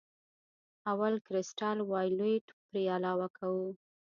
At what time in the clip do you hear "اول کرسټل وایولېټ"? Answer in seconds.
0.91-2.45